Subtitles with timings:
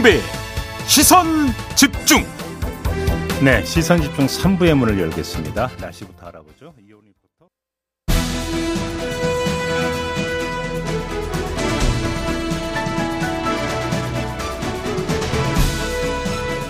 [0.00, 0.20] 김종배
[0.86, 1.26] 시선
[1.76, 2.24] 집중
[3.42, 5.70] 네, 시선 집중 3부의 문을 열겠습니다.
[5.80, 6.74] 날씨부터 알아보죠.
[6.86, 7.48] 이온 리포터.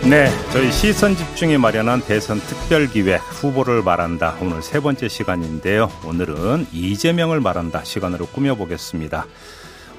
[0.08, 4.36] 네, 저희 시선 집중에 마련한 대선 특별 기획 후보를 말한다.
[4.41, 5.91] 오늘 세 번째 시간인데요.
[6.05, 9.27] 오늘은 이재명을 말한다 시간으로 꾸며보겠습니다.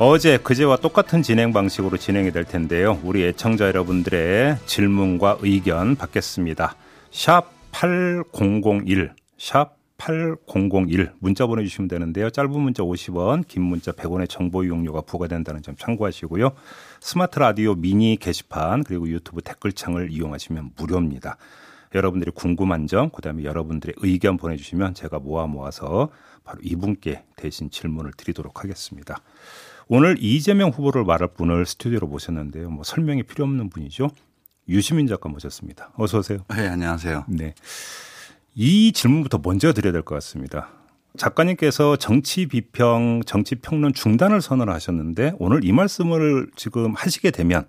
[0.04, 3.00] 어제 그제와 똑같은 진행 방식으로 진행이 될 텐데요.
[3.04, 6.76] 우리 애청자 여러분들의 질문과 의견 받겠습니다.
[7.12, 12.32] 샵 8001, 샵 8001 문자 보내주시면 되는데요.
[12.32, 16.54] 짧은 문자 50원, 긴 문자 100원의 정보 이용료가 부과된다는 점 참고하시고요.
[17.00, 21.38] 스마트 라디오 미니 게시판 그리고 유튜브 댓글창을 이용하시면 무료입니다.
[21.94, 26.10] 여러분들이 궁금한 점, 그다음에 여러분들의 의견 보내주시면 제가 모아 모아서
[26.44, 29.22] 바로 이분께 대신 질문을 드리도록 하겠습니다.
[29.88, 32.70] 오늘 이재명 후보를 말할 분을 스튜디오로 모셨는데요.
[32.70, 34.10] 뭐 설명이 필요 없는 분이죠.
[34.70, 35.92] 유시민 작가 모셨습니다.
[35.96, 36.40] 어서 오세요.
[36.50, 37.26] 네, 안녕하세요.
[37.28, 37.54] 네.
[38.56, 40.70] 이 질문부터 먼저 드려야 될 것 같습니다.
[41.18, 47.68] 작가님께서 정치 비평, 정치 평론 중단을 선언하셨는데 오늘 이 말씀을 지금 하시게 되면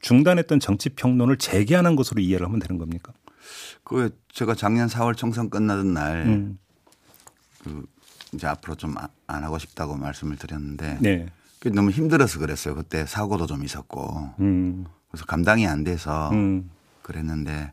[0.00, 3.12] 중단했던 정치 평론을 재개하는 것으로 이해를 하면 되는 겁니까?
[3.82, 6.58] 그 제가 작년 4월 총선 끝나던 날 음.
[7.64, 7.84] 그
[8.34, 8.94] 이제 앞으로 좀
[9.28, 11.26] 안 하고 싶다고 말씀을 드렸는데 네.
[11.70, 12.74] 너무 힘들어서 그랬어요.
[12.74, 14.86] 그때 사고도 좀 있었고 음.
[15.10, 16.70] 그래서 감당이 안 돼서 음.
[17.02, 17.72] 그랬는데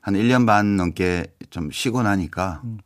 [0.00, 2.78] 한 1년 반 넘게 좀 쉬고 나니까 음.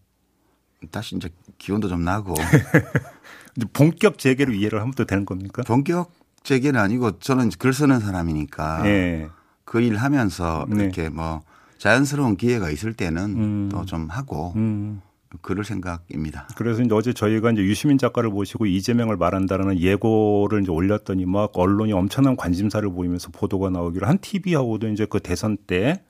[0.91, 2.34] 다시 이제 기운도 좀 나고
[3.56, 5.62] 이제 본격 재개로 이해를 하면 또 되는 겁니까?
[5.66, 9.28] 본격 재개는 아니고 저는 글 쓰는 사람이니까 네.
[9.64, 10.84] 그일 하면서 네.
[10.84, 11.42] 이렇게 뭐
[11.78, 13.69] 자연스러운 기회가 있을 때는 음.
[13.70, 15.00] 또좀 하고 음.
[15.42, 16.48] 그럴 생각입니다.
[16.56, 21.93] 그래서 이제 어제 저희가 이제 유시민 작가를 모시고 이재명을 말한다는 예고를 이제 올렸더니 막 언론이
[21.93, 26.03] 엄청난 관심사를 보이면서 보도가 나오기로 한 TV하고도 이제 그 대선 때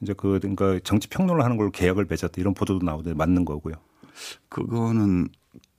[0.00, 3.74] 이제 그 그러니까 정치 평론을 하는 걸로 계약을 맺었다 이런 보도도 나오는데 맞는 거고요.
[4.48, 5.28] 그거는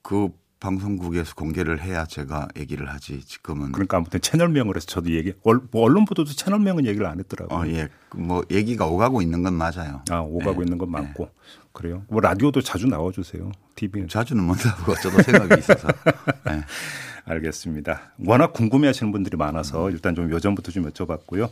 [0.01, 0.29] 그
[0.63, 5.84] 방송국에서 공개를 해야 제가 얘기를 하지 지금은 그러니까 아무튼 채널명을 해서 저도 얘기 얼- 뭐
[5.84, 7.59] 언론 보도도 채널명은 얘기를 안 했더라고요.
[7.59, 7.90] 어, 예.
[8.16, 10.01] 뭐 얘기가 오가고 있는 건 맞아요.
[10.09, 10.63] 아 오가고 네.
[10.66, 11.29] 있는 건 맞고
[11.74, 12.03] 그래요.
[12.07, 13.51] 뭐 라디오도 자주 나와 주세요.
[13.75, 14.07] TV는.
[14.07, 15.88] 자주는 못 나오고 저도 생각이 있어서.
[16.46, 16.62] 네.
[17.25, 18.12] 알겠습니다.
[18.25, 21.50] 워낙 궁금해 하시는 분들이 많아서 일단 좀 요전부터 좀 여쭤봤고요.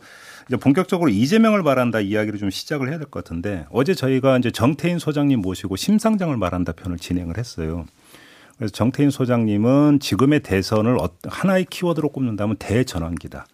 [0.48, 5.00] 이제 본격적으로 이재명을 말한다 이야기를 좀 시작을 해야 될 것 같은데 어제 저희가 이제 정태인
[5.00, 7.86] 소장님 모시고 심상정을 말한다 편을 진행을 했어요.
[8.62, 13.48] 그래서 정태인 소장님은 지금의 대선을 어- 하나의 키워드로 꼽는다면 대전환기다.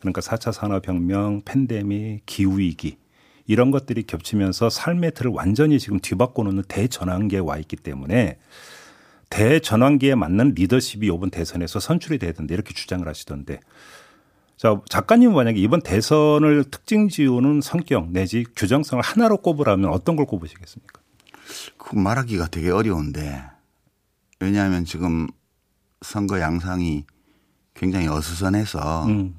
[0.00, 2.98] 그러니까 4차 산업혁명, 팬데믹, 기후위기
[3.46, 8.36] 이런 것들이 겹치면서 삶의 틀을 완전히 지금 뒤바꿔 놓는 대전환기에 와 있기 때문에
[9.30, 13.60] 대전환기에 맞는 리더십이 이번 대선에서 선출이 된다 이렇게 주장을 하시던데
[14.58, 21.00] 자 작가님 만약에 이번 대선을 특징 지우는 성격 내지 규정성을 하나로 꼽으라면 어떤 걸 꼽으시겠습니까?
[21.78, 23.42] 그 말하기가 되게 어려운데
[24.40, 25.26] 왜냐하면 지금
[26.00, 27.04] 선거 양상이
[27.74, 29.38] 굉장히 어수선해서 음,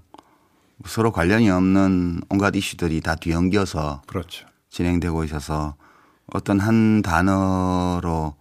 [0.86, 4.48] 서로 관련이 없는 온갖 이슈들이 다 뒤엉겨서 그렇죠.
[4.70, 5.76] 진행되고 있어서
[6.28, 8.36] 어떤 한 단어로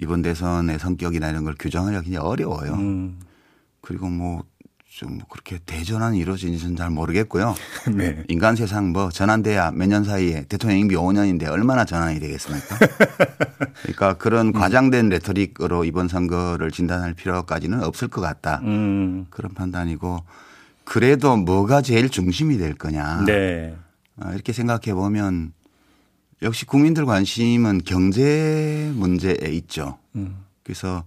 [0.00, 2.74] 이번 대선의 성격이나 이런 걸 규정하기가 굉장히 어려워요.
[2.74, 3.20] 음,
[3.80, 4.44] 그리고 뭐
[4.94, 7.56] 좀 그렇게 대전환이 이루어지는지는 잘 모르겠고요.
[7.96, 8.22] 네.
[8.28, 12.78] 인간 세상 뭐 전환돼야 몇 년 사이에 대통령 임기 5년인데 얼마나 전환이 되겠습니까?
[13.82, 18.60] 그러니까 그런 과장된 레토릭으로 이번 선거를 진단할 필요까지는 없을 것 같다.
[18.62, 20.22] 음, 그런 판단이고
[20.84, 23.24] 그래도 뭐가 제일 중심이 될 거냐.
[23.26, 23.76] 네.
[24.20, 25.52] 아, 이렇게 생각해 보면
[26.42, 29.98] 역시 국민들 관심은 경제 문제에 있죠.
[30.14, 31.02] 음, 그래서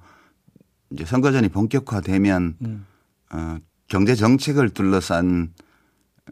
[0.90, 2.86] 이제 선거전이 본격화되면 음.
[3.32, 5.54] 어, 경제 정책을 둘러싼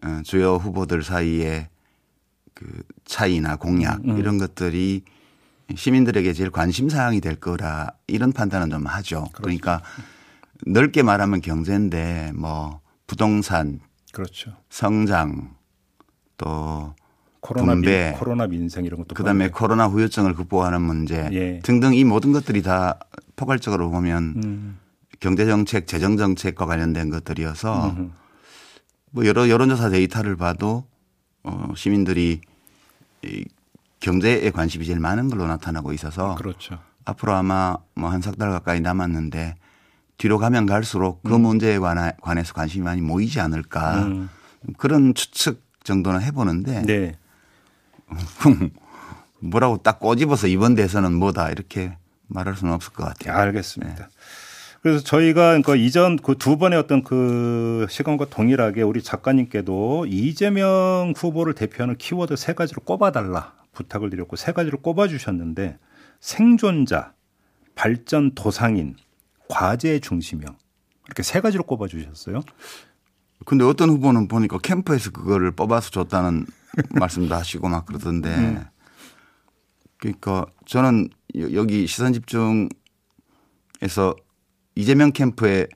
[0.04, 1.70] 어, 주요 후보들 사이에
[2.54, 4.18] 그 차이나 공약 음.
[4.18, 5.04] 이런 것들이
[5.74, 9.28] 시민들에게 제일 관심 사항이 될 거라 이런 판단은 좀 하죠.
[9.34, 9.82] 그러니까
[10.66, 13.80] 넓게 말하면 경제인데 뭐 부동산,
[14.12, 14.54] 그렇죠.
[14.70, 15.56] 성장
[16.38, 16.94] 또
[17.40, 19.58] 코로나 분배, 민, 코로나 민생 이런 것도 그다음에 포함돼요.
[19.58, 21.60] 코로나 후유증을 극복하는 문제 예.
[21.60, 23.00] 등등 이 모든 것들이 다
[23.36, 24.80] 포괄적으로 보면 음,
[25.20, 28.14] 경제 정책, 재정 정책과 관련된 것들이어서 음,
[29.12, 30.86] 뭐 여러 여론조사 데이터를 봐도
[31.44, 32.42] 어 시민들이
[33.24, 33.46] 이
[34.00, 36.80] 경제에 관심이 제일 많은 걸로 나타나고 있어서 그렇죠.
[37.06, 39.56] 앞으로 아마 뭐 한 석 달 가까이 남았는데
[40.18, 44.30] 뒤로 가면 갈수록 그 문제에 관하, 관해서 관심이 많이 모이지 않을까 음.
[44.78, 47.18] 그런 추측 정도는 해보는데 네.
[49.40, 51.98] 뭐라고 딱 꼬집어서 이번 대선은 뭐다 이렇게
[52.28, 53.38] 말할 수는 없을 것 같아요.
[53.38, 54.10] 알겠습니다.
[54.86, 61.56] 그래서 저희가 그러니까 이전 그 두 번의 어떤 그 시간과 동일하게 우리 작가님께도 이재명 후보를
[61.56, 65.80] 대표하는 키워드 세 가지를 꼽아달라 부탁을 드렸고 세 가지를 꼽아주셨는데
[66.20, 67.16] 생존자,
[67.74, 68.96] 발전 도상인,
[69.50, 70.56] 과제 중심형
[71.08, 72.42] 이렇게 세 가지로 꼽아주셨어요.
[73.48, 76.46] 근데 어떤 후보는 보니까 캠프에서 그거를 뽑아서 줬다는
[76.94, 78.30] 말씀도 하시고 막 그러던데.
[78.30, 78.64] 음.
[79.98, 82.70] 그러니까 저는 여기 시선 집중에서
[84.76, 85.68] 이재명 캠프에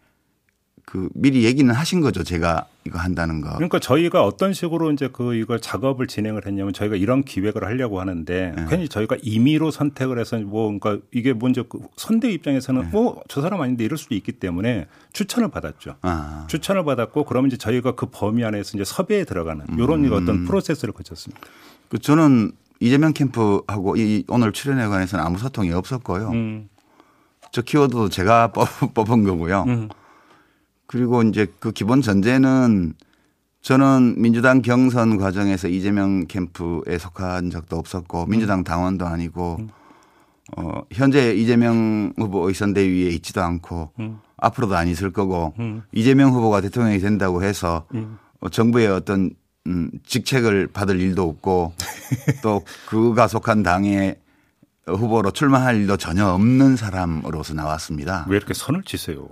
[0.90, 2.24] 그 미리 얘기는 하신 거죠.
[2.24, 3.54] 제가 이거 한다는 거.
[3.54, 8.54] 그러니까 저희가 어떤 식으로 이제 그 이걸 작업을 진행을 했냐면 저희가 이런 기획을 하려고 하는데
[8.56, 8.66] 네.
[8.68, 12.88] 괜히 저희가 임의로 선택을 해서 뭐 그러니까 이게 먼저 그 선대 입장에서는 네.
[12.88, 15.98] 뭐저 사람 아닌데 이럴 수도 있기 때문에 추천을 받았죠.
[16.02, 16.48] 아.
[16.50, 20.12] 추천을 받았고 그러면 이제 저희가 그 범위 안에서 이제 섭외에 들어가는 이런 음.
[20.12, 21.40] 어떤 프로세스를 거쳤습니다.
[21.90, 26.30] 그 저는 이재명 캠프하고 이 오늘 출연에 관해서는 아무 소통이 없었고요.
[26.30, 26.69] 음.
[27.51, 28.51] 저 키워드도 제가
[28.94, 29.63] 뽑은 거고요.
[29.68, 29.90] 음.
[30.86, 32.94] 그리고 이제 그 기본 전제는
[33.62, 39.69] 저는 민주당 경선 과정에서 이재명 캠프에 속한 적도 없었고 민주당 당원도 아니고 음.
[40.57, 44.19] 어 현재 이재명 후보 의선대위에 있지도 않고 음.
[44.38, 45.84] 앞으로도 안 있을 거고 음.
[45.92, 48.18] 이재명 후보가 대통령이 된다고 해서 음.
[48.40, 49.31] 어, 정부의 어떤
[49.68, 51.74] 음 직책을 받을 일도 없고
[52.42, 54.16] 또 그가 속한 당의
[54.96, 58.26] 후보로 출마할 일도 전혀 없는 사람으로서 나왔습니다.
[58.30, 59.28] 왜 이렇게 선을 치세요?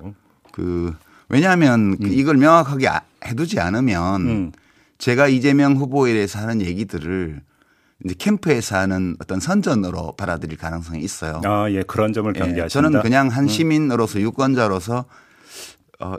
[0.52, 0.96] 그
[1.30, 2.08] 왜냐하면 음.
[2.08, 4.52] 이걸 명확하게 아, 해두지 않으면 음.
[4.98, 7.42] 제가 이재명 후보에 대해서 하는 얘기들을
[8.06, 11.42] 이제 캠프에서 하는 어떤 선전으로 받아들일 가능성이 있어요.
[11.46, 11.84] 아, 예.
[11.84, 12.66] 그런 점을 경계하신다.
[12.66, 13.48] 예, 저는 그냥 한 음.
[13.48, 15.06] 시민으로서 유권자로서
[16.00, 16.16] 어,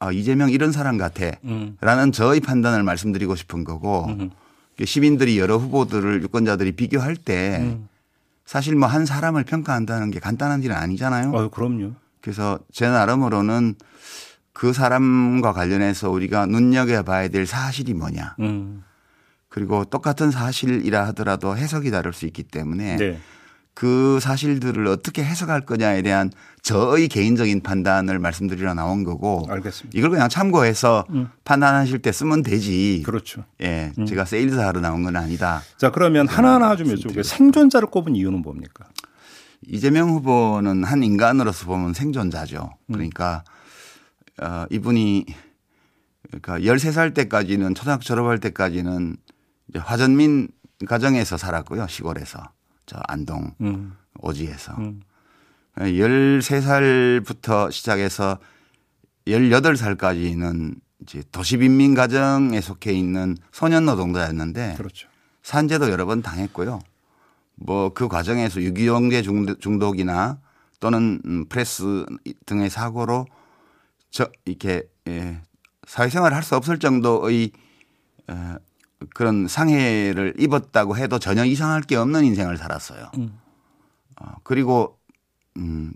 [0.00, 1.30] 아, 이재명 이런 사람 같아.
[1.44, 1.76] 음.
[1.80, 4.30] 라는 저의 판단을 말씀드리고 싶은 거고 음.
[4.84, 7.88] 시민들이 여러 후보들을 유권자들이 비교할 때 음.
[8.48, 11.32] 사실 뭐 한 사람을 평가한다는 게 간단한 일은 아니잖아요.
[11.32, 11.92] 어, 그럼요.
[12.22, 13.74] 그래서 제 나름으로는
[14.54, 18.36] 그 사람과 관련해서 우리가 눈여겨봐야 될 사실이 뭐냐.
[18.40, 18.84] 음.
[19.50, 23.20] 그리고 똑같은 사실이라 하더라도 해석이 다를 수 있기 때문에 네.
[23.78, 26.32] 그 사실들을 어떻게 해석할 거냐에 대한
[26.62, 29.96] 저의 개인적인 판단을 말씀드리러 나온 거고 알겠습니다.
[29.96, 31.28] 이걸 그냥 참고해서 음.
[31.44, 33.04] 판단하실 때 쓰면 되지.
[33.06, 33.44] 그렇죠.
[33.60, 33.92] 예.
[33.96, 34.04] 음.
[34.04, 35.62] 제가 세일즈 하러 나온 건 아니다.
[35.76, 37.22] 자, 그러면 하나하나 좀 여쭤볼게요.
[37.22, 38.88] 생존자를 꼽은 이유는 뭡니까?
[39.64, 42.70] 이재명 후보는 한 인간으로서 보면 생존자죠.
[42.86, 42.92] 음.
[42.92, 43.44] 그러니까
[44.42, 44.44] 음.
[44.44, 45.24] 어, 이분이
[46.26, 49.16] 그러니까 13살 때까지는 초등학교 졸업할 때까지는
[49.68, 50.48] 이제 화전민
[50.84, 51.86] 가정에서 살았고요.
[51.86, 52.57] 시골에서.
[52.88, 53.94] 저 안동 음.
[54.20, 54.72] 오지에서.
[54.78, 55.02] 음.
[55.76, 58.38] 13살부터 시작해서
[59.28, 65.08] 18살까지는 이제 도시빈민 가정에 속해 있는 소년 노동자였는데 그렇죠.
[65.42, 66.80] 산재도 여러 번 당했고요.
[67.60, 69.22] 뭐 그 과정에서 유기용제
[69.60, 70.40] 중독이나
[70.80, 72.06] 또는 음, 프레스
[72.46, 73.26] 등의 사고로
[74.10, 75.40] 저 이렇게 예,
[75.86, 77.50] 사회생활을 할 수 없을 정도의
[78.28, 78.56] 어,
[79.14, 83.10] 그런 상해를 입었다고 해도 전혀 이상할 게 없는 인생을 살았어요.
[83.16, 83.38] 음.
[84.20, 84.98] 어, 그리고
[85.56, 85.92] 음,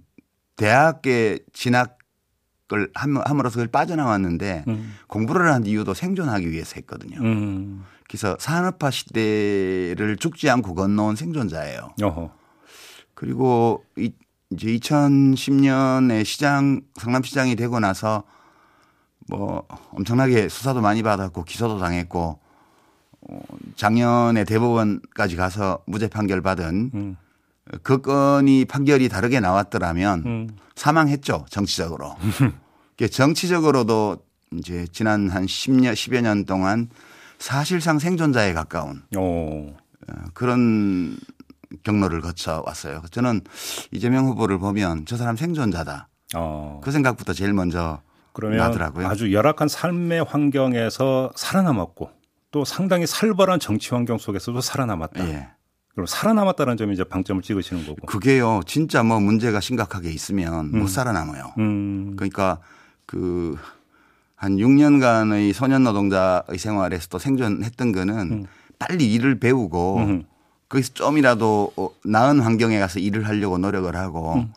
[0.56, 4.94] 대학에 진학을 함으로써 그걸 빠져나왔는데 음.
[5.08, 7.20] 공부를 한 이유도 생존하기 위해서 했거든요.
[7.20, 7.84] 음.
[8.06, 11.94] 그래서 산업화 시대를 죽지 않고 건너온 생존자예요.
[12.02, 12.30] 어허.
[13.14, 14.12] 그리고 이,
[14.50, 18.24] 이제 2010년에 시장 성남시장이 되고 나서
[19.28, 22.41] 뭐 엄청나게 수사도 많이 받았고 기소도 당했고 어,
[23.76, 27.16] 작년에 대법원까지 가서 무죄 판결 받은 음.
[27.82, 30.48] 그 건이 판결이 다르게 나왔더라면 음.
[30.74, 32.16] 사망했죠 정치적으로.
[33.10, 34.18] 정치적으로도
[34.58, 36.88] 이제 지난 한 10년 10여 년 동안
[37.38, 39.20] 사실상 생존자에 가까운 오.
[39.20, 39.74] 어,
[40.34, 41.16] 그런
[41.82, 43.02] 경로를 거쳐 왔어요.
[43.10, 43.40] 저는
[43.90, 46.08] 이재명 후보를 보면 저 사람 생존자다.
[46.36, 46.80] 어.
[46.82, 48.00] 그 생각부터 제일 먼저
[48.32, 49.06] 그러면 나더라고요.
[49.06, 52.10] 아주 열악한 삶의 환경에서 살아남았고
[52.52, 55.28] 또 상당히 살벌한 정치 환경 속에서도 살아남았다.
[55.28, 55.48] 예.
[55.88, 58.06] 그럼 살아남았다는 점이 이제 방점을 찍으시는 거고.
[58.06, 58.60] 그게요.
[58.66, 60.78] 진짜 뭐 문제가 심각하게 있으면 음.
[60.78, 61.54] 못 살아남아요.
[61.58, 62.14] 음.
[62.16, 62.60] 그러니까
[63.06, 63.58] 그
[64.42, 68.46] 한 6년간의 소년 노동자의 생활에서도 생존했던 거는 음.
[68.76, 70.24] 빨리 일을 배우고 음.
[70.68, 74.52] 거기서 좀이라도 어, 나은 환경에 가서 일을 하려고 노력을 하고 음.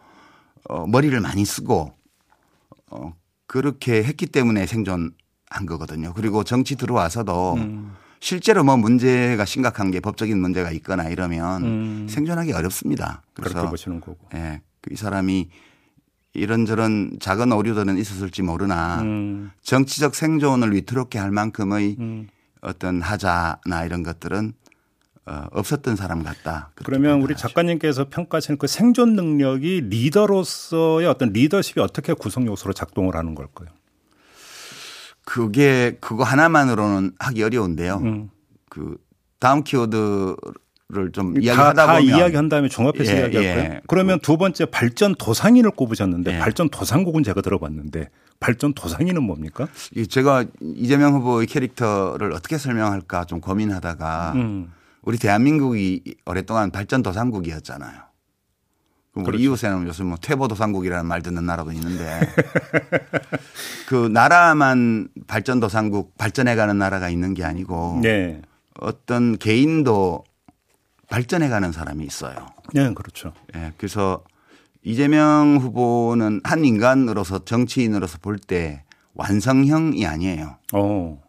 [0.68, 1.94] 어, 머리를 많이 쓰고
[2.90, 3.14] 어,
[3.46, 5.14] 그렇게 했기 때문에 생존
[5.50, 6.14] 한 거거든요.
[6.14, 7.96] 그리고 정치 들어와서도 음.
[8.20, 12.08] 실제로 뭐 문제가 심각한 게 법적인 문제가 있거나 이러면 음.
[12.10, 13.22] 생존하기 어렵습니다.
[13.34, 14.18] 그래서 그렇게 보시는 거고.
[14.34, 14.62] 예.
[14.82, 15.50] 그이 사람이
[16.34, 19.52] 이런저런 작은 오류들은 있었을지 모르나 음.
[19.62, 22.28] 정치적 생존을 위태롭게 할 만큼의 음.
[22.62, 24.54] 어떤 하자나 이런 것들은
[25.28, 26.72] 어, 없었던 사람 같다.
[26.76, 33.34] 그러면 우리 작가님께서 평가하시는 그 생존 능력이 리더로서의 어떤 리더십이 어떻게 구성 요소로 작동을 하는
[33.34, 33.70] 걸까요?
[35.26, 37.98] 그게 그거 하나만으로는 하기 어려운데요.
[37.98, 38.30] 음.
[38.70, 38.98] 그
[39.40, 40.36] 다음 키워드
[41.14, 43.74] 좀 이야기하다 보면 이야기한 다음에 종합해서 예, 이야기할까요?
[43.74, 43.82] 예.
[43.88, 46.40] 그러면 두 번째 발전 도상인을 꼽으셨는데 예.
[46.40, 49.68] 발전 도상국은 제가 들어봤는데 발전 도상인은 뭡니까?
[50.10, 54.72] 제가 이재명 후보의 캐릭터를 어떻게 설명할까 좀 고민하다가 음.
[55.02, 58.02] 우리 대한민국이 오랫동안 발전 도상국이었잖아요.
[59.16, 59.44] 우리 그렇죠.
[59.44, 62.20] 이웃에는 요즘 뭐 퇴보도상국이라는 말 듣는 나라도 있는데
[63.88, 68.42] 그 나라만 발전도상국 발전해가는 나라가 있는 게 아니고 네.
[68.80, 70.24] 어떤 개인도
[71.10, 72.48] 발전해가는 사람이 있어요.
[72.74, 73.34] 네, 그렇죠.
[73.54, 74.24] 네, 그래서
[74.84, 80.58] 이재명 후보는 한 인간으로서 정치인으로서 볼 때 완성형이 아니에요.
[80.74, 81.20] 오.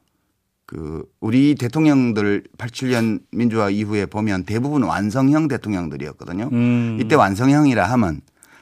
[0.67, 0.77] 어.
[0.77, 6.49] 그 우리 대통령들 87년 민주화 이후에 보면 대부분 완성형 대통령들이었거든요.
[6.53, 6.99] 음.
[7.01, 8.21] 이때 완성형이라 하면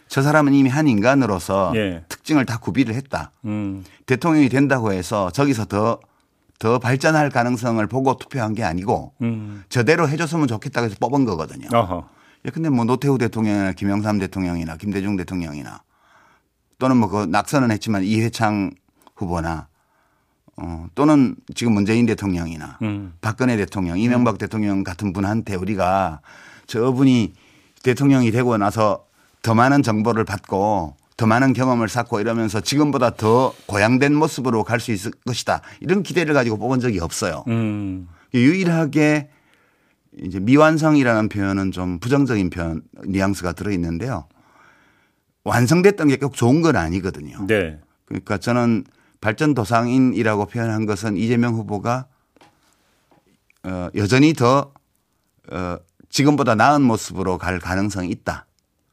[0.09, 2.05] 저 사람은 이미 한 인간으로서 예.
[2.09, 3.33] 특징을 다 구비를 했다.
[3.47, 3.85] 음.
[4.07, 5.99] 대통령이 된다고 해서 저기서 더,
[6.59, 9.65] 더 발전할 가능성을 보고 투표한 게 아니고 음.
[9.71, 11.69] 저대로 해줬으면 좋겠다고 해서 뽑은 거거든요.
[11.73, 12.09] 어허.
[12.45, 15.83] 예, 근데 뭐 노태우 대통령이나 김영삼 대통령이나 김대중 대통령이나
[16.79, 18.73] 또는 뭐 그 낙선은 했지만 이회창
[19.17, 19.69] 후보나
[20.57, 23.13] 어, 또는 지금 문재인 대통령이나 음.
[23.21, 24.39] 박근혜 대통령, 이명박 음.
[24.39, 26.21] 대통령 같은 분한테 우리가
[26.67, 27.33] 저분이
[27.83, 29.07] 대통령이 되고 나서
[29.43, 34.91] 더 많은 정보를 받고 더 많은 경험을 쌓고 이러면서 지금보다 더 고양된 모습으로 갈 수
[34.93, 35.61] 있을 것이다.
[35.81, 37.45] 이런 기대를 가지고 뽑은 적이 없어요.
[37.49, 38.09] 음.
[38.33, 39.29] 유일하게
[40.23, 44.27] 이제 미완성이라는 표현은 좀 부정적인 표현 뉘앙스가 들어 있는데요.
[45.45, 47.47] 완성됐던 게 꼭 좋은 건 아니거든요.
[47.47, 47.79] 네.
[48.07, 48.85] 그러니까 저는
[49.25, 52.09] 발전 도상인이라고 표현한 것은 이재명 후보가
[53.63, 54.75] 어, 여전히 더
[55.51, 55.79] 어,
[56.11, 58.45] 지금보다 나은 모습으로 갈 가능성이 있다.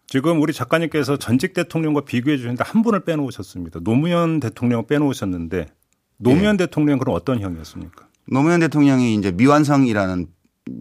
[0.08, 3.82] 지금 우리 작가님께서 전직 대통령과 비교해 주셨는데 한 분을 빼놓으셨습니다.
[3.82, 5.68] 노무현 대통령 빼놓으셨는데
[6.16, 6.66] 노무현 네.
[6.66, 8.08] 대통령 그럼 어떤 형이었습니까?
[8.26, 10.28] 노무현 대통령이 이제 미완성이라는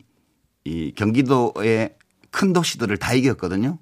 [0.63, 1.95] 이 경기도의
[2.31, 3.77] 큰 도시들을 다 이겼거든요.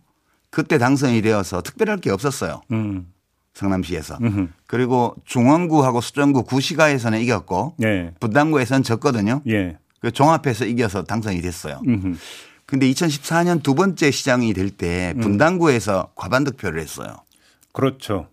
[0.50, 2.62] 그때 당선이 되어서 특별할 게 없었어요.
[2.72, 3.14] 음.
[3.54, 4.18] 성남시에서.
[4.20, 4.48] 음흠.
[4.66, 8.14] 그리고 중원구하고 수정구 구시가에서는 이겼고 예.
[8.20, 9.42] 분당구에서는 졌거든요.
[9.48, 9.78] 예.
[10.00, 11.82] 그 종합해서 이겨서 당선이 됐어요.
[11.88, 12.16] 음흠.
[12.66, 15.22] 근데 2014년 두 번째 시장이 될때 음.
[15.22, 16.12] 분당구에서 음.
[16.16, 17.18] 과반 득표를 했어요.
[17.74, 18.28] 그렇죠.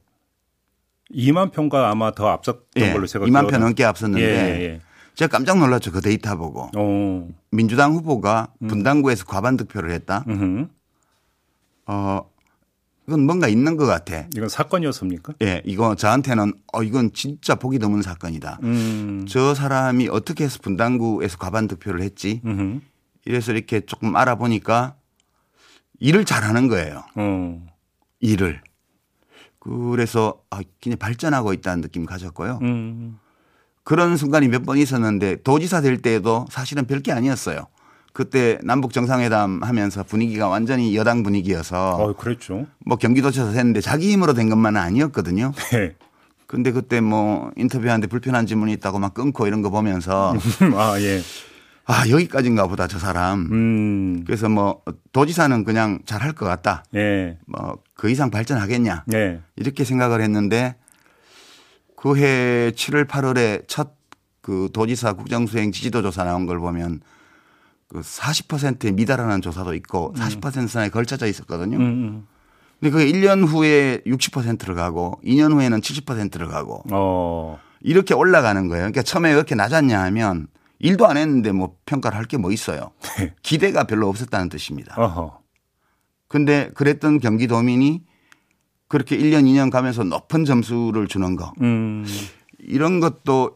[1.15, 4.81] 2만 표가 아마 더 앞섰던 예, 걸로 제가 2만 표 넘게 앞섰는데 예, 예.
[5.15, 7.29] 제가 깜짝 놀랐죠 그 데이터 보고 오.
[7.51, 8.69] 민주당 후보가 음.
[8.69, 10.25] 분당구에서 과반 득표를 했다.
[10.29, 10.69] 음흠.
[11.87, 12.31] 어
[13.07, 14.27] 이건 뭔가 있는 것 같아.
[14.35, 15.35] 이건 사건이었습니까?
[15.43, 18.59] 예, 이거 저한테는 어 이건 진짜 보기 드문 사건이다.
[18.65, 19.25] 음.
[19.29, 22.41] 저 사람이 어떻게 해서 분당구에서 과반 득표를 했지?
[22.45, 22.81] 음흠.
[23.27, 24.97] 이래서 이렇게 조금 알아보니까
[26.01, 27.05] 일을 잘하는 거예요.
[27.15, 27.67] 어.
[28.21, 28.61] 일을.
[29.67, 32.61] 그래서 아, 굉장히 발전하고 있다는 느낌을 가졌고요.
[32.63, 33.19] 음.
[33.85, 37.67] 그런 순간이 몇 번 있었는데 도지사 될 때에도 사실은 별게 아니었어요.
[38.13, 41.97] 그때 남북 정상회담 하면서 분위기가 완전히 여당 분위기여서.
[41.97, 42.67] 어, 그랬죠.
[42.85, 45.53] 뭐 경기도에서 했는데 자기 힘으로 된 것만은 아니었거든요.
[45.73, 45.95] 네.
[46.47, 50.33] 근데 그때 뭐 인터뷰하는데 불편한 질문이 있다고 막 끊고 이런 거 보면서
[50.77, 51.21] 아, 예.
[51.87, 53.49] 아, 여기까지인가 보다 저 사람.
[53.53, 54.25] 음.
[54.25, 56.85] 그래서 뭐 도지사는 그냥 잘할 것 같다.
[56.95, 57.39] 예.
[57.47, 59.05] 뭐그 이상 발전하겠냐.
[59.15, 59.41] 예.
[59.57, 60.77] 이렇게 생각을 했는데
[61.97, 63.97] 그해 7월 8월에 첫
[64.47, 67.01] 그 도지사 국정수행 지지도 조사 나온 걸 보면
[67.89, 70.67] 그 40%에 미달하는 조사도 있고 40% 음.
[70.69, 71.79] 선에 걸쳐져 있었거든요.
[71.79, 72.27] 음, 음.
[72.79, 77.59] 근데 그게 1년 후에 60%를 가고 2년 후에는 70%를 가고 어.
[77.81, 78.83] 이렇게 올라가는 거예요.
[78.83, 80.47] 그러니까 처음에 왜 이렇게 낮았냐 하면
[80.79, 82.91] 일도 안 했는데 뭐 평가를 할 게 뭐 있어요.
[83.19, 83.35] 네.
[83.43, 84.95] 기대가 별로 없었다는 뜻입니다.
[85.01, 85.41] 어허.
[86.29, 88.03] 근데 그랬던 경기도민이
[88.89, 91.53] 그렇게 1년, 2년 가면서 높은 점수를 주는 거.
[91.61, 92.05] 음.
[92.59, 93.55] 이런 것도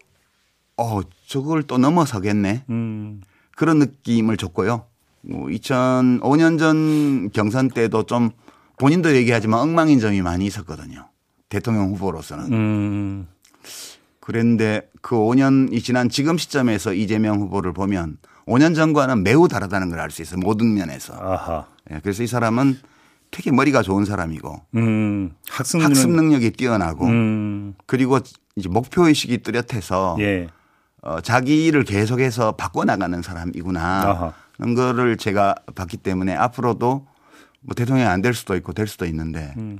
[0.76, 2.64] 어, 저걸 또 넘어서겠네.
[2.70, 3.20] 음.
[3.56, 4.86] 그런 느낌을 줬고요.
[5.22, 8.30] 뭐 2005년 전 경선 때도 좀
[8.78, 11.08] 본인도 얘기하지만 엉망인 점이 많이 있었거든요.
[11.50, 12.52] 대통령 후보로서는.
[12.52, 13.28] 음.
[14.20, 20.10] 그런데 그 5년이 지난 지금 시점에서 이재명 후보를 보면 5년 전과는 매우 다르다는 걸 알
[20.10, 20.40] 수 있어요.
[20.40, 21.14] 모든 면에서.
[21.14, 21.66] 아하.
[21.90, 22.78] 예, 그래서 이 사람은
[23.30, 27.74] 되게 머리가 좋은 사람이고 음, 학습, 학습 능력이 뛰어나고 음.
[27.86, 28.18] 그리고
[28.56, 30.48] 이제 목표 의식이 뚜렷해서 예.
[31.02, 34.04] 어, 자기 일을 계속해서 바꿔 나가는 사람이구나.
[34.56, 37.06] 그런 거를 제가 봤기 때문에 앞으로도
[37.62, 39.78] 뭐 대통령이 안 될 수도 있고 될 수도 있는데 음.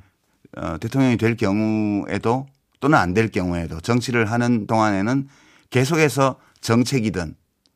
[0.56, 2.47] 어, 대통령이 될 경우에도
[2.80, 5.28] 또는 안 될 경우에도 정치를 하는 동안에는
[5.70, 7.34] 계속해서 정책이든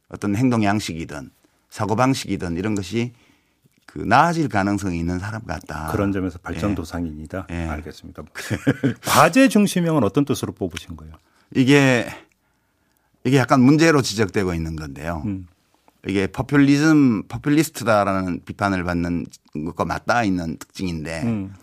[0.09, 1.31] 어떤 행동 양식이든
[1.71, 3.13] 사고 방식이든 이런 것이
[3.87, 5.89] 그 나아질 가능성이 있는 사람 같다.
[5.93, 7.47] 그런 점에서 발전도상입니다.
[7.51, 7.55] 예.
[7.55, 7.69] 예.
[7.69, 8.23] 알겠습니다.
[9.07, 11.15] 과제 중심형은 어떤 뜻으로 뽑으신 거예요?
[11.55, 12.09] 이게
[13.25, 15.23] 이게 약간 문제로 지적되고 있는 건데요.
[15.27, 15.47] 음.
[16.07, 19.27] 이게 퍼퓰리즘, 퍼퓰리스트다라는 비판을 받는
[19.67, 21.55] 것과 맞닿아 있는 특징인데 음.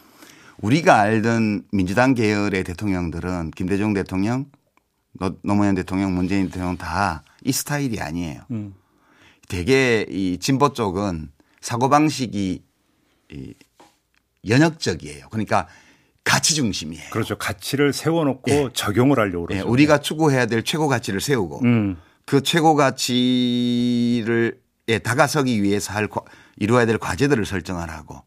[0.61, 4.45] 우리가 알던 민주당 계열의 대통령들은 김대중 대통령,
[5.43, 8.41] 노무현 대통령, 문재인 대통령 다 이 스타일이 아니에요.
[8.51, 8.73] 음.
[9.47, 12.63] 되게 이 진보 쪽은 사고방식이
[13.31, 13.53] 이
[14.47, 15.27] 연역적이에요.
[15.29, 15.67] 그러니까
[16.23, 17.09] 가치 중심이에요.
[17.11, 17.37] 그렇죠.
[17.37, 18.69] 가치를 세워놓고 네.
[18.73, 19.63] 적용을 하려고 그러죠.
[19.63, 19.69] 네.
[19.69, 21.97] 우리가 추구해야 될 최고 가치를 세우고 음.
[22.25, 26.07] 그 최고 가치를 예, 다가서기 위해서 할
[26.57, 28.21] 이루어야 될 과제들을 설정을 하고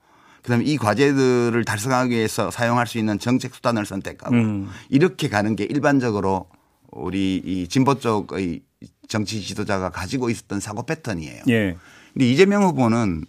[0.45, 4.71] 그다음에 이 과제들을 달성하기 위해서 사용할 수 있는 정책 수단을 선택하고 음.
[4.91, 6.49] 이렇게 가는 게 일반적으로
[6.91, 8.61] 우리 이 진보 쪽의
[9.09, 11.45] 정치 지도자가 가지고 있었던 사고 패턴이에요.
[11.49, 11.77] 예.
[12.13, 13.25] 근데 이재명 후보는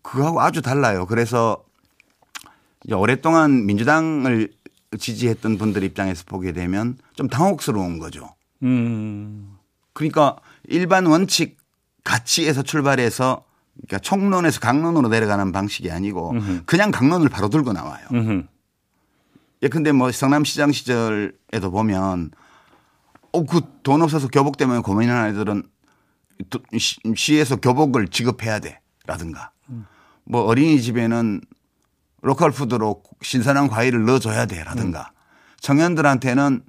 [0.00, 1.04] 그거하고 아주 달라요.
[1.04, 1.62] 그래서
[2.90, 4.50] 오랫동안 민주당을
[4.98, 8.34] 지지했던 분들 입장에서 보게 되면 좀 당혹스러운 거죠.
[8.62, 9.58] 음.
[9.92, 11.58] 그러니까 일반 원칙
[12.04, 13.44] 가치에서 출발해서
[13.86, 16.62] 그러니까 총론에서 강론으로 내려가는 방식이 아니고 음흠.
[16.66, 18.06] 그냥 강론을 바로 들고 나와요.
[18.12, 18.46] 음흠.
[19.62, 22.30] 예, 근데 뭐 성남시장 시절에도 보면
[23.32, 25.62] 어, 그 돈 없어서 교복 때문에 고민하는 애들은
[27.14, 29.86] 시에서 교복을 지급해야 돼 라든가 음.
[30.24, 31.40] 뭐 어린이집에는
[32.22, 35.16] 로컬 푸드로 신선한 과일을 넣어줘야 돼 라든가 음.
[35.60, 36.64] 청년들한테는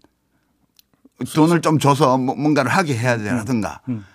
[1.34, 4.06] 돈을 좀 줘서 뭐 뭔가를 하게 해야 돼 라든가 음.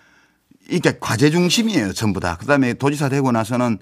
[0.71, 2.37] 이게 과제 중심이에요 전부 다.
[2.39, 3.79] 그다음에 도지사 되고 나서는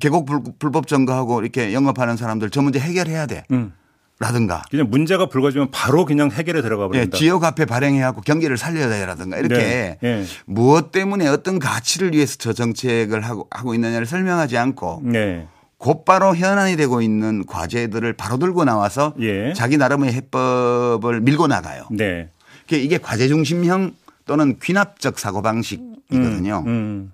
[0.00, 0.26] 계곡
[0.58, 3.44] 불 법 점거하고 이렇게 영업하는 사람들 저 문제 해결해야 돼.
[3.50, 3.72] 음.
[4.20, 4.64] 라든가.
[4.68, 7.06] 그냥 문제가 불거지면 바로 그냥 해결에 들어가 버린다.
[7.14, 9.98] 예, 지역 앞에 발행해 갖고 경기를 살려야 돼라든가 이렇게 네.
[10.02, 10.24] 네.
[10.44, 15.46] 무엇 때문에 어떤 가치를 위해서 저 정책을 하고 하고 있느냐를 설명하지 않고 네.
[15.76, 19.52] 곧바로 현안이 되고 있는 과제들을 바로 들고 나와서 예.
[19.54, 21.84] 자기 나름의 해법을 밀고 나가요.
[21.92, 22.28] 네.
[22.72, 23.92] 이게 과제 중심형
[24.26, 26.64] 또는 귀납적 사고 방식 이거든요.
[26.66, 27.12] 음, 음.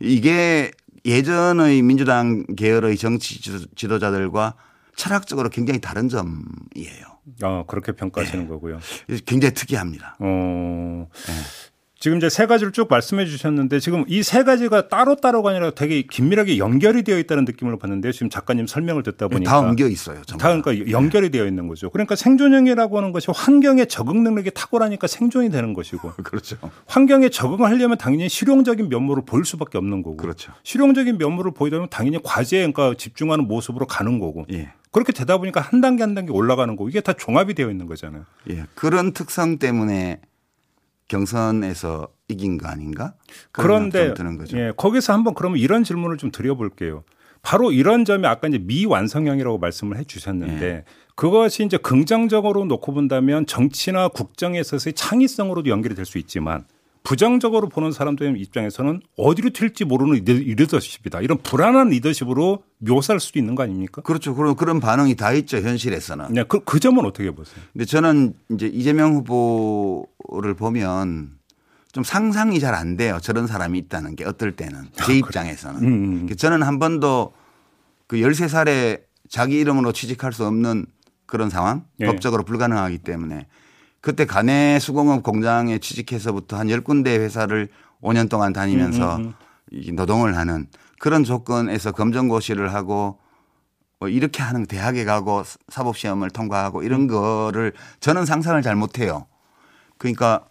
[0.00, 0.70] 이게
[1.04, 3.40] 예전의 민주당 계열의 정치
[3.74, 4.54] 지도자들과
[4.96, 7.06] 철학적으로 굉장히 다른 점이에요.
[7.42, 8.48] 아, 그렇게 평가하시는 네.
[8.48, 8.80] 거고요.
[9.26, 10.16] 굉장히 특이합니다.
[10.18, 11.08] 어.
[11.26, 11.32] 네.
[12.00, 16.56] 지금 이제 세 가지를 쭉 말씀해 주셨는데 지금 이 세 가지가 따로따로가 아니라 되게 긴밀하게
[16.56, 18.12] 연결이 되어 있다는 느낌을 받는데요.
[18.12, 20.22] 지금 작가님 설명을 듣다 네, 보니까 다 엉겨 있어요.
[20.24, 20.42] 전부.
[20.42, 21.38] 다 그러니까 연결이 네.
[21.38, 21.90] 되어 있는 거죠.
[21.90, 26.56] 그러니까 생존형이라고 하는 것이 환경에 적응 능력이 탁월하니까 생존이 되는 것이고 그렇죠.
[26.86, 30.52] 환경에 적응을 하려면 당연히 실용적인 면모를 보일 수밖에 없는 거고 그렇죠.
[30.62, 34.72] 실용적인 면모를 보이려면 당연히 과제에 그러니까 집중하는 모습으로 가는 거고 예.
[34.90, 38.24] 그렇게 되다 보니까 한 단계 한 단계 올라가는 거고 이게 다 종합이 되어 있는 거잖아요.
[38.48, 38.64] 예.
[38.74, 40.20] 그런 특성 때문에
[41.10, 43.14] 경선에서 이긴 거 아닌가?
[43.52, 44.14] 그런데
[44.56, 47.02] 예, 거기서 한번 그러면 이런 질문을 좀 드려볼게요.
[47.42, 50.84] 바로 이런 점이 아까 이제 미완성형이라고 말씀을 해 주셨는데 예.
[51.16, 56.64] 그것이 이제 긍정적으로 놓고 본다면 정치나 국정에 있어서의 창의성으로도 연결이 될 수 있지만
[57.02, 61.20] 부정적으로 보는 사람들 입장에서는 어디로 튈지 모르는 리더십이다.
[61.22, 64.02] 이런 불안한 리더십으로 묘사할 수도 있는 거 아닙니까?
[64.02, 64.34] 그렇죠.
[64.34, 66.32] 그런 그런 반응이 다 있죠 현실에서는.
[66.32, 67.62] 네, 그, 그 점은 어떻게 보세요?
[67.72, 71.38] 근데 저는 이제 이재명 후보를 보면
[71.92, 73.18] 좀 상상이 잘 안 돼요.
[73.20, 75.82] 저런 사람이 있다는 게 어떨 때는 제 아, 입장에서는.
[75.82, 76.36] 음, 음.
[76.36, 77.32] 저는 한 번도
[78.06, 80.86] 그 13살에 자기 이름으로 취직할 수 없는
[81.26, 82.06] 그런 상황 네.
[82.06, 83.46] 법적으로 불가능하기 때문에
[84.00, 87.68] 그때 가내 수공업 공장에 취직해서부터 한 10군데 회사를
[88.02, 89.34] 5년 동안 다니면서 음,
[89.72, 89.94] 음, 음.
[89.96, 90.66] 노동을 하는
[90.98, 93.18] 그런 조건에서 검정고시를 하고
[93.98, 97.08] 뭐 이렇게 하는 대학에 가고 사법시험을 통과하고 이런 음.
[97.08, 99.26] 거를 저는 상상을 잘 못해요.
[99.98, 100.46] 그러니까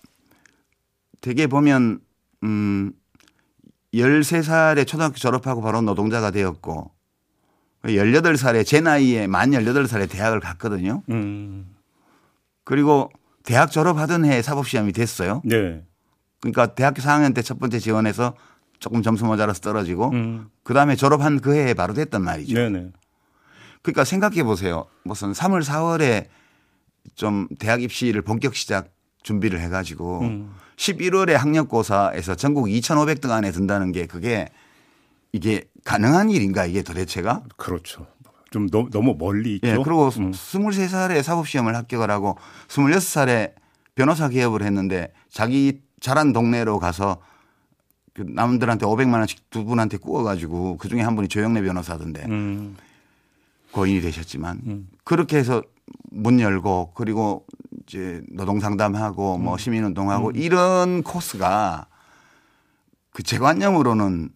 [1.21, 1.99] 되게 보면
[2.43, 2.93] 음
[3.93, 6.91] 13살에 초등학교 졸업하고 바로 노동자가 되었고
[7.83, 11.01] 18살에 제 나이에 만 18살에 대학을 갔거든요.
[11.09, 11.75] 음.
[12.63, 13.09] 그리고
[13.49, 15.41] 대학 졸업하던 해에 사법시험이 됐어요.
[15.43, 15.83] 네.
[16.39, 18.35] 그러니까 대학교 4학년 때 첫 번째 지원해서
[18.79, 20.49] 조금 점수 모자라서 떨어지고 음.
[20.63, 22.53] 그 다음에 졸업한 그 해에 바로 됐단 말이죠.
[22.53, 22.91] 네네.
[23.81, 24.85] 그러니까 생각해 보세요.
[25.03, 26.27] 무슨 3월, 4월에
[27.15, 28.91] 좀 대학 입시를 본격 시작
[29.23, 30.53] 준비를 해가지고 음.
[30.77, 34.47] 11월에 학력고사에서 전국 2,500등 안에 든다는 게 그게
[35.31, 37.41] 이게 가능한 일인가 이게 도대체가?
[37.57, 38.05] 그렇죠.
[38.51, 39.67] 좀 너무, 너무 멀리 있죠.
[39.67, 40.31] 예, 그리고 음.
[40.31, 43.53] 23살에 사법시험을 합격을 하고 26살에
[43.95, 47.17] 변호사 개업을 했는데 자기 자란 동네로 가서
[48.13, 52.75] 그 남들한테 500만 원씩 두 분한테 구워가지고 그 중에 한 분이 조영래 변호사던데 음.
[53.71, 54.89] 고인이 되셨지만 음.
[55.03, 55.61] 그렇게 해서
[56.11, 57.45] 문 열고 그리고
[57.83, 59.57] 이제 노동 상담하고 뭐 음.
[59.57, 60.35] 시민 운동하고 음.
[60.35, 61.87] 이런 코스가
[63.11, 64.29] 그 제관념으로는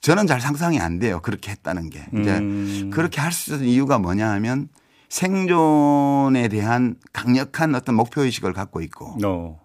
[0.00, 1.20] 저는 잘 상상이 안 돼요.
[1.20, 2.06] 그렇게 했다는 게.
[2.14, 2.90] 이제 음.
[2.92, 4.68] 그렇게 할 수 있는 이유가 뭐냐 하면
[5.08, 9.58] 생존에 대한 강력한 어떤 목표 의식을 갖고 있고 no.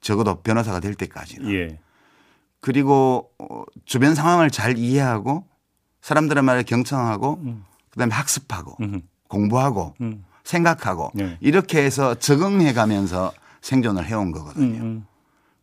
[0.00, 1.52] 적어도 변호사가 될 때까지는.
[1.52, 1.78] 예.
[2.60, 5.44] 그리고 어, 주변 상황을 잘 이해하고
[6.00, 7.64] 사람들의 말을 경청하고 음.
[7.90, 9.02] 그다음에 학습하고 음.
[9.28, 10.24] 공부하고 음.
[10.44, 11.36] 생각하고 네.
[11.40, 14.64] 이렇게 해서 적응해 가면서 생존을 해온 거거든요.
[14.78, 15.06] 음, 음.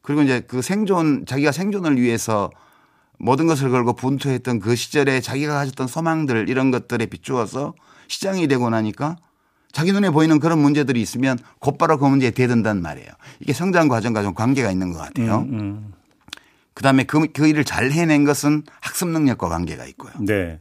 [0.02, 2.50] 그리고 이제 그 생존 자기가 생존을 위해서
[3.24, 7.74] 모든 것을 걸고 분투했던 그 시절에 자기가 가졌던 소망들 이런 것들에 비추어서
[8.10, 9.16] 시장이 되고 나니까
[9.72, 13.10] 자기 눈에 보이는 그런 문제들이 있으면 곧바로 그 문제에 대든단 말이에요.
[13.40, 15.40] 이게 성장 과정과 좀 관계가 있는 것 같아요.
[15.40, 15.94] 음, 음.
[16.74, 20.12] 그다음에 그, 그 일을 잘 해낸 것은 학습 능력과 관계가 있고요.
[20.20, 20.60] 네.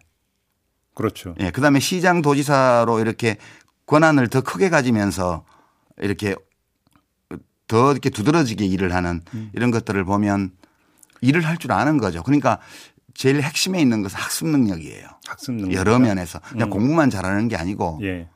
[0.94, 1.35] 그렇죠.
[1.40, 1.51] 예.
[1.51, 3.38] 그다음에 시장 도지사로 이렇게
[3.87, 5.44] 권한을 더 크게 가지면서
[5.98, 6.37] 이렇게
[7.66, 9.51] 더 이렇게 두드러지게 일을 하는 음.
[9.53, 10.53] 이런 것들을 보면
[11.22, 12.22] 일을 할 줄 아는 거죠.
[12.22, 12.58] 그러니까
[13.14, 15.06] 제일 핵심에 있는 것은 학습 능력이에요.
[15.26, 15.72] 학습 능력.
[15.74, 16.70] 여러 면에서 그냥 음.
[16.70, 18.28] 공부만 잘하는 게 아니고 예.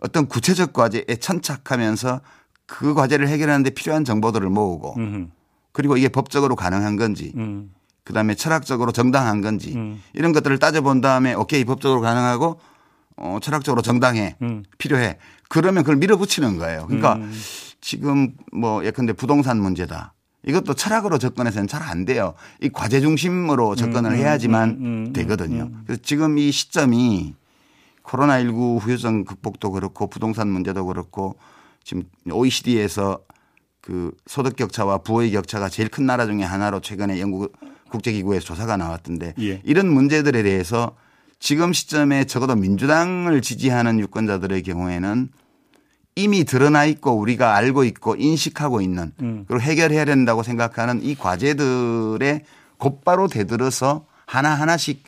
[0.00, 2.20] 어떤 구체적 과제에 천착하면서
[2.66, 5.28] 그 과제를 해결하는데 필요한 정보들을 모으고 음흠.
[5.72, 7.72] 그리고 이게 법적으로 가능한 건지 음.
[8.04, 10.02] 그다음에 철학적으로 정당한 건지 음.
[10.12, 12.60] 이런 것들을 따져본 다음에 오케이 법적으로 가능하고
[13.16, 14.64] 어 철학적으로 정당해 음.
[14.78, 16.86] 필요해 그러면 그걸 밀어붙이는 거예요.
[16.86, 17.32] 그러니까 음.
[17.80, 20.13] 지금 뭐 예컨대 부동산 문제다.
[20.46, 22.34] 이것도 철학으로 접근해서는 잘 안 돼요.
[22.60, 25.70] 이 과제 중심으로 접근을 음, 음, 해야지만 되거든요.
[25.84, 27.34] 그래서 지금 이 시점이
[28.02, 31.36] 코로나19 후유증 극복도 그렇고 부동산 문제도 그렇고
[31.82, 33.20] 지금 OECD에서
[33.80, 37.54] 그 소득 격차와 부의 격차가 제일 큰 나라 중에 하나로 최근에 영국
[37.90, 39.60] 국제기구에서 조사가 나왔던데 예.
[39.64, 40.96] 이런 문제들에 대해서
[41.38, 45.28] 지금 시점에 적어도 민주당을 지지하는 유권자들의 경우에는
[46.16, 49.44] 이미 드러나 있고 우리가 알고 있고 인식하고 있는 음.
[49.48, 52.44] 그리고 해결해야 된다고 생각하는 이 과제들에
[52.78, 55.02] 곧바로 대들어서 하나하나씩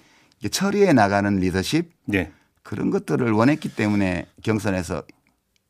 [0.50, 2.32] 처리해 나가는 리더십 네.
[2.62, 5.02] 그런 것들을 원했기 때문에 경선에서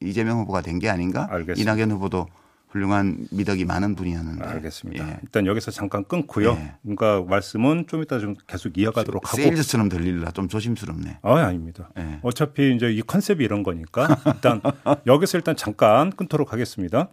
[0.00, 1.60] 이재명 후보가 된 게 아닌가 알겠습니다.
[1.72, 2.26] 이낙연 후보도
[2.68, 4.44] 훌륭한 미덕이 많은 분이었는데.
[4.44, 5.08] 알겠습니다.
[5.08, 5.18] 예.
[5.22, 6.50] 일단 여기서 잠깐 끊고요.
[6.52, 6.74] 예.
[6.82, 9.36] 그러니까 말씀은 좀 이따 좀 계속 이어가도록 하고.
[9.36, 11.18] 세일즈처럼 들릴라 좀 조심스럽네.
[11.22, 11.90] 아, 아닙니다.
[11.98, 12.18] 예.
[12.22, 14.60] 어차피 이제 이 컨셉이 이런 거니까 일단
[15.06, 17.08] 여기서 일단 잠깐 끊도록 하겠습니다.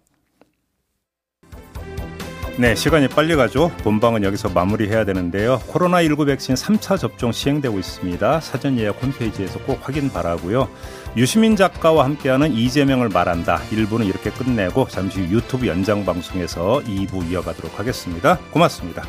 [2.55, 3.71] 네, 시간이 빨리 가죠.
[3.83, 5.59] 본방은 여기서 마무리해야 되는데요.
[5.69, 8.41] 코로나19 백신 3차 접종 시행되고 있습니다.
[8.41, 10.69] 사전 예약 홈페이지에서 꼭 확인 바라고요.
[11.17, 13.57] 유시민 작가와 함께하는 이재명을 말한다.
[13.71, 18.37] 1부는 이렇게 끝내고 잠시 유튜브 연장 방송에서 2부 이어가도록 하겠습니다.
[18.51, 19.03] 고맙습니다.